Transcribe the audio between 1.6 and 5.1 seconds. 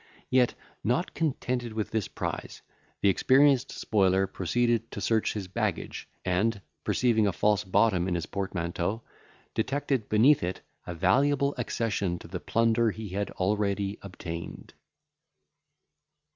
with this prize, the experienced spoiler proceeded to